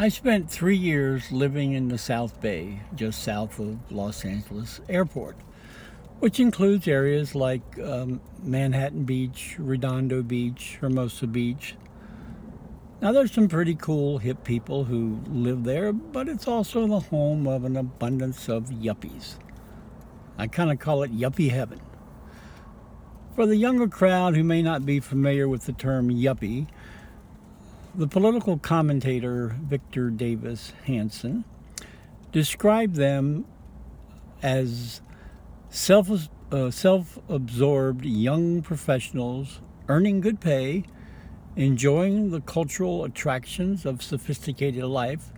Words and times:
I 0.00 0.10
spent 0.10 0.48
three 0.48 0.76
years 0.76 1.32
living 1.32 1.72
in 1.72 1.88
the 1.88 1.98
South 1.98 2.40
Bay, 2.40 2.82
just 2.94 3.20
south 3.20 3.58
of 3.58 3.90
Los 3.90 4.24
Angeles 4.24 4.80
Airport, 4.88 5.36
which 6.20 6.38
includes 6.38 6.86
areas 6.86 7.34
like 7.34 7.62
um, 7.80 8.20
Manhattan 8.40 9.02
Beach, 9.02 9.56
Redondo 9.58 10.22
Beach, 10.22 10.78
Hermosa 10.80 11.26
Beach. 11.26 11.74
Now, 13.02 13.10
there's 13.10 13.32
some 13.32 13.48
pretty 13.48 13.74
cool 13.74 14.18
hip 14.18 14.44
people 14.44 14.84
who 14.84 15.18
live 15.26 15.64
there, 15.64 15.92
but 15.92 16.28
it's 16.28 16.46
also 16.46 16.86
the 16.86 17.00
home 17.00 17.48
of 17.48 17.64
an 17.64 17.76
abundance 17.76 18.48
of 18.48 18.66
yuppies. 18.66 19.34
I 20.38 20.46
kind 20.46 20.70
of 20.70 20.78
call 20.78 21.02
it 21.02 21.12
yuppie 21.12 21.50
heaven. 21.50 21.80
For 23.34 23.46
the 23.46 23.56
younger 23.56 23.88
crowd 23.88 24.36
who 24.36 24.44
may 24.44 24.62
not 24.62 24.86
be 24.86 25.00
familiar 25.00 25.48
with 25.48 25.66
the 25.66 25.72
term 25.72 26.08
yuppie, 26.08 26.68
the 27.98 28.06
political 28.06 28.56
commentator 28.56 29.56
Victor 29.60 30.08
Davis 30.08 30.72
Hanson 30.84 31.44
described 32.30 32.94
them 32.94 33.44
as 34.40 35.00
self 35.68 36.08
uh, 36.52 36.70
self-absorbed 36.70 38.04
young 38.04 38.62
professionals 38.62 39.60
earning 39.88 40.20
good 40.20 40.40
pay, 40.40 40.84
enjoying 41.56 42.30
the 42.30 42.40
cultural 42.40 43.02
attractions 43.02 43.84
of 43.84 44.00
sophisticated 44.00 44.84
life, 44.84 45.32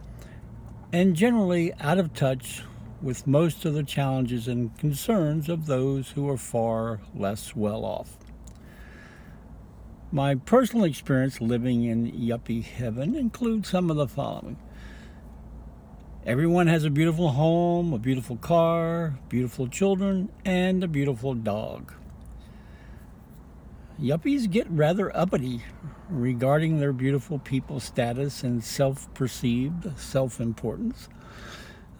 and 0.92 1.16
generally 1.16 1.72
out 1.80 1.96
of 1.96 2.12
touch 2.12 2.62
with 3.00 3.26
most 3.26 3.64
of 3.64 3.72
the 3.72 3.82
challenges 3.82 4.46
and 4.48 4.76
concerns 4.76 5.48
of 5.48 5.64
those 5.64 6.10
who 6.10 6.28
are 6.28 6.36
far 6.36 7.00
less 7.14 7.56
well 7.56 7.86
off. 7.86 8.18
My 10.12 10.34
personal 10.34 10.86
experience 10.86 11.40
living 11.40 11.84
in 11.84 12.10
yuppie 12.10 12.64
heaven 12.64 13.14
includes 13.14 13.68
some 13.68 13.92
of 13.92 13.96
the 13.96 14.08
following. 14.08 14.56
Everyone 16.26 16.66
has 16.66 16.84
a 16.84 16.90
beautiful 16.90 17.28
home, 17.28 17.92
a 17.92 17.98
beautiful 17.98 18.36
car, 18.36 19.14
beautiful 19.28 19.68
children, 19.68 20.28
and 20.44 20.82
a 20.82 20.88
beautiful 20.88 21.34
dog. 21.34 21.92
Yuppies 24.00 24.50
get 24.50 24.68
rather 24.68 25.16
uppity 25.16 25.62
regarding 26.08 26.80
their 26.80 26.92
beautiful 26.92 27.38
people 27.38 27.78
status 27.78 28.42
and 28.42 28.64
self 28.64 29.12
perceived 29.14 29.96
self 29.96 30.40
importance. 30.40 31.08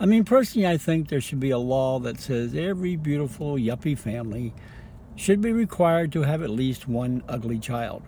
I 0.00 0.06
mean, 0.06 0.24
personally, 0.24 0.66
I 0.66 0.78
think 0.78 1.08
there 1.08 1.20
should 1.20 1.40
be 1.40 1.50
a 1.50 1.58
law 1.58 2.00
that 2.00 2.18
says 2.18 2.56
every 2.56 2.96
beautiful 2.96 3.54
yuppie 3.54 3.96
family 3.96 4.52
should 5.20 5.42
be 5.42 5.52
required 5.52 6.10
to 6.10 6.22
have 6.22 6.40
at 6.42 6.48
least 6.48 6.88
one 6.88 7.22
ugly 7.28 7.58
child, 7.58 8.02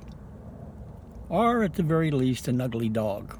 or 1.29 1.63
at 1.63 1.75
the 1.75 1.83
very 1.83 2.11
least, 2.11 2.49
an 2.49 2.59
ugly 2.59 2.89
dog. 2.89 3.39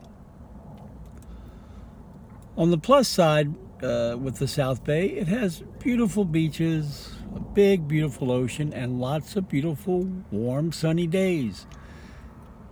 On 2.55 2.71
the 2.71 2.77
plus 2.77 3.09
side, 3.09 3.55
uh, 3.83 4.15
with 4.21 4.37
the 4.37 4.47
South 4.47 4.85
Bay, 4.85 5.07
it 5.07 5.27
has 5.27 5.63
beautiful 5.79 6.27
beaches, 6.27 7.15
a 7.35 7.41
big, 7.41 7.89
beautiful 7.89 8.31
ocean, 8.31 8.75
and 8.75 9.01
lots 9.01 9.37
of 9.37 9.49
beautiful, 9.49 10.05
warm, 10.31 10.71
sunny 10.71 11.07
days. 11.07 11.67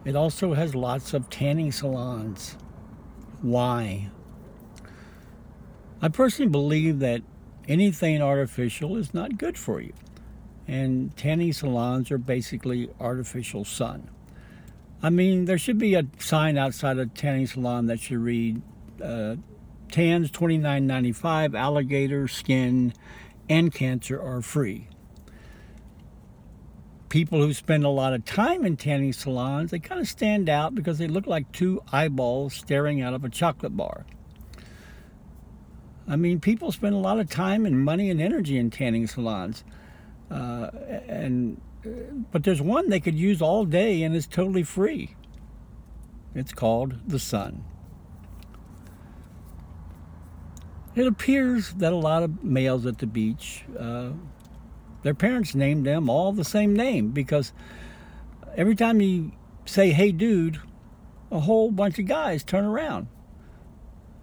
It 0.04 0.14
also 0.14 0.52
has 0.52 0.74
lots 0.74 1.14
of 1.14 1.30
tanning 1.30 1.72
salons. 1.72 2.58
Why? 3.40 4.10
I 6.02 6.08
personally 6.08 6.50
believe 6.50 6.98
that 6.98 7.22
anything 7.66 8.20
artificial 8.20 8.98
is 8.98 9.14
not 9.14 9.38
good 9.38 9.56
for 9.56 9.80
you 9.80 9.94
and 10.70 11.16
tanning 11.16 11.52
salons 11.52 12.12
are 12.12 12.18
basically 12.18 12.88
artificial 13.00 13.64
sun. 13.64 14.08
I 15.02 15.10
mean, 15.10 15.46
there 15.46 15.58
should 15.58 15.78
be 15.78 15.96
a 15.96 16.06
sign 16.18 16.56
outside 16.56 16.96
a 16.96 17.06
tanning 17.06 17.48
salon 17.48 17.86
that 17.86 17.98
should 17.98 18.18
read 18.18 18.62
uh, 19.02 19.34
tans 19.90 20.30
twenty 20.30 20.58
nine 20.58 20.86
ninety 20.86 21.10
five, 21.10 21.56
alligator 21.56 22.28
skin, 22.28 22.94
and 23.48 23.74
cancer 23.74 24.22
are 24.22 24.42
free. 24.42 24.86
People 27.08 27.40
who 27.40 27.52
spend 27.52 27.82
a 27.84 27.88
lot 27.88 28.12
of 28.12 28.24
time 28.24 28.64
in 28.64 28.76
tanning 28.76 29.12
salons, 29.12 29.72
they 29.72 29.80
kind 29.80 30.00
of 30.00 30.06
stand 30.06 30.48
out 30.48 30.76
because 30.76 30.98
they 30.98 31.08
look 31.08 31.26
like 31.26 31.50
two 31.50 31.82
eyeballs 31.90 32.54
staring 32.54 33.02
out 33.02 33.12
of 33.12 33.24
a 33.24 33.28
chocolate 33.28 33.76
bar. 33.76 34.06
I 36.06 36.14
mean, 36.14 36.38
people 36.38 36.70
spend 36.70 36.94
a 36.94 36.98
lot 36.98 37.18
of 37.18 37.28
time 37.28 37.66
and 37.66 37.84
money 37.84 38.08
and 38.08 38.20
energy 38.20 38.56
in 38.56 38.70
tanning 38.70 39.08
salons. 39.08 39.64
Uh, 40.30 40.70
and 41.08 41.60
but 42.30 42.44
there's 42.44 42.60
one 42.60 42.88
they 42.88 43.00
could 43.00 43.18
use 43.18 43.40
all 43.40 43.64
day 43.64 44.02
and 44.02 44.14
it's 44.14 44.26
totally 44.26 44.62
free. 44.62 45.14
It's 46.34 46.52
called 46.52 46.96
the 47.06 47.18
sun. 47.18 47.64
It 50.94 51.06
appears 51.06 51.72
that 51.74 51.92
a 51.92 51.96
lot 51.96 52.22
of 52.22 52.44
males 52.44 52.84
at 52.84 52.98
the 52.98 53.06
beach, 53.06 53.64
uh, 53.78 54.10
their 55.02 55.14
parents 55.14 55.54
named 55.54 55.86
them 55.86 56.10
all 56.10 56.32
the 56.32 56.44
same 56.44 56.74
name 56.74 57.10
because 57.10 57.52
every 58.56 58.74
time 58.74 59.00
you 59.00 59.32
say, 59.64 59.92
hey, 59.92 60.12
dude, 60.12 60.60
a 61.30 61.40
whole 61.40 61.70
bunch 61.70 61.98
of 61.98 62.06
guys 62.06 62.42
turn 62.42 62.64
around. 62.64 63.06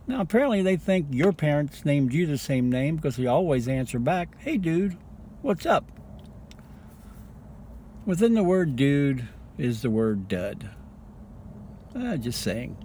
Now, 0.05 0.21
apparently, 0.21 0.61
they 0.61 0.77
think 0.77 1.07
your 1.11 1.33
parents 1.33 1.83
named 1.83 2.13
you 2.13 2.25
the 2.25 2.37
same 2.37 2.69
name 2.69 2.95
because 2.95 3.17
they 3.17 3.25
always 3.25 3.67
answer 3.67 3.99
back, 3.99 4.37
hey, 4.39 4.57
dude, 4.57 4.97
what's 5.41 5.65
up? 5.65 5.91
Within 8.05 8.33
the 8.33 8.43
word 8.43 8.75
dude 8.75 9.27
is 9.57 9.81
the 9.81 9.89
word 9.89 10.27
dud. 10.27 10.69
Uh, 11.95 12.17
just 12.17 12.41
saying. 12.41 12.77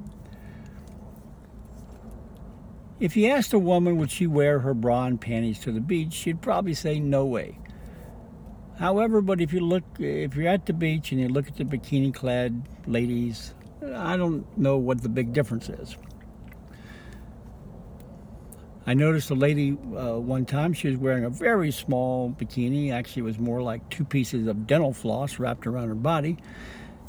If 2.98 3.16
you 3.16 3.28
asked 3.28 3.52
a 3.52 3.58
woman 3.58 3.96
would 3.96 4.10
she 4.10 4.26
wear 4.26 4.60
her 4.60 4.74
bra 4.74 5.06
and 5.06 5.20
panties 5.20 5.58
to 5.60 5.72
the 5.72 5.80
beach, 5.80 6.12
she'd 6.12 6.40
probably 6.40 6.74
say 6.74 7.00
no 7.00 7.24
way. 7.24 7.58
However, 8.78 9.20
but 9.20 9.40
if 9.40 9.52
you 9.52 9.60
look, 9.60 9.84
if 9.98 10.34
you're 10.34 10.48
at 10.48 10.66
the 10.66 10.72
beach 10.72 11.12
and 11.12 11.20
you 11.20 11.28
look 11.28 11.48
at 11.48 11.56
the 11.56 11.64
bikini-clad 11.64 12.62
ladies, 12.86 13.54
I 13.94 14.16
don't 14.16 14.46
know 14.56 14.76
what 14.76 15.02
the 15.02 15.08
big 15.08 15.32
difference 15.32 15.68
is. 15.68 15.96
I 18.86 18.94
noticed 18.94 19.30
a 19.30 19.34
lady 19.34 19.72
uh, 19.96 20.18
one 20.18 20.44
time, 20.44 20.72
she 20.72 20.88
was 20.88 20.96
wearing 20.96 21.24
a 21.24 21.30
very 21.30 21.70
small 21.70 22.30
bikini. 22.30 22.92
Actually, 22.92 23.20
it 23.20 23.26
was 23.26 23.38
more 23.38 23.62
like 23.62 23.88
two 23.90 24.04
pieces 24.04 24.48
of 24.48 24.66
dental 24.66 24.92
floss 24.92 25.38
wrapped 25.38 25.66
around 25.66 25.88
her 25.88 25.94
body. 25.94 26.36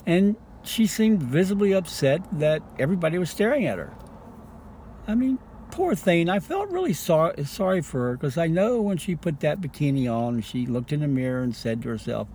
And 0.06 0.36
she 0.62 0.86
seemed 0.86 1.22
visibly 1.22 1.72
upset 1.72 2.22
that 2.38 2.62
everybody 2.78 3.18
was 3.18 3.30
staring 3.30 3.66
at 3.66 3.78
her. 3.78 3.92
I 5.06 5.14
mean, 5.16 5.38
poor 5.70 5.96
thing. 5.96 6.28
I 6.28 6.38
felt 6.38 6.70
really 6.70 6.92
sorry, 6.92 7.44
sorry 7.44 7.82
for 7.82 8.08
her 8.08 8.12
because 8.16 8.38
I 8.38 8.46
know 8.46 8.80
when 8.80 8.96
she 8.96 9.16
put 9.16 9.40
that 9.40 9.60
bikini 9.60 10.10
on, 10.10 10.40
she 10.42 10.66
looked 10.66 10.92
in 10.92 11.00
the 11.00 11.08
mirror 11.08 11.42
and 11.42 11.54
said 11.54 11.82
to 11.82 11.88
herself, 11.88 12.28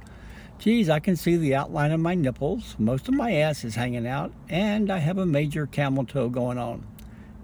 Geez, 0.59 0.89
I 0.89 1.00
can 1.00 1.16
see 1.16 1.38
the 1.38 1.56
outline 1.56 1.94
of 1.94 2.01
my 2.01 2.16
nipples, 2.16 2.75
most 2.77 3.07
of 3.07 3.13
my 3.13 3.31
ass 3.31 3.63
is 3.63 3.75
hanging 3.75 4.06
out, 4.06 4.33
and 4.50 4.91
I 4.91 4.97
have 4.97 5.17
a 5.17 5.25
major 5.25 5.66
camel 5.66 6.06
toe 6.06 6.27
going 6.27 6.57
on. 6.57 6.85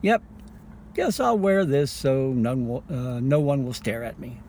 Yep, 0.02 0.22
Guess 0.96 1.20
I'll 1.20 1.38
wear 1.38 1.66
this 1.66 1.92
so 1.92 2.32
none 2.32 2.70
will, 2.70 2.84
uh, 2.90 3.20
no 3.20 3.42
one 3.42 3.66
will 3.66 3.74
stare 3.74 4.04
at 4.04 4.18
me. 4.18 4.40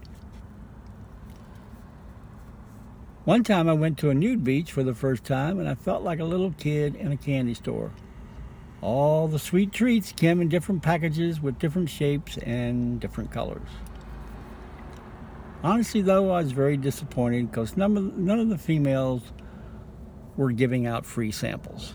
One 3.25 3.43
time 3.43 3.69
I 3.69 3.73
went 3.73 3.99
to 3.99 4.11
a 4.11 4.15
nude 4.15 4.45
beach 4.45 4.71
for 4.71 4.85
the 4.85 4.95
first 4.95 5.25
time 5.25 5.59
and 5.59 5.69
I 5.69 5.75
felt 5.75 6.05
like 6.05 6.21
a 6.21 6.25
little 6.25 6.53
kid 6.53 6.95
in 6.95 7.11
a 7.11 7.17
candy 7.17 7.55
store. 7.55 7.91
All 8.81 9.27
the 9.27 9.41
sweet 9.41 9.73
treats 9.73 10.13
came 10.13 10.41
in 10.41 10.49
different 10.49 10.85
packages 10.85 11.41
with 11.41 11.59
different 11.59 11.91
shapes 11.91 12.39
and 12.39 13.01
different 13.01 13.33
colors. 13.33 13.69
Honestly, 15.65 16.03
though, 16.03 16.31
I 16.31 16.43
was 16.43 16.53
very 16.53 16.77
disappointed 16.77 17.51
because 17.51 17.77
none 17.77 18.25
none 18.25 18.39
of 18.39 18.51
the 18.51 18.59
females 18.59 19.33
were 20.37 20.53
giving 20.53 20.87
out 20.87 21.05
free 21.05 21.33
samples. 21.33 21.95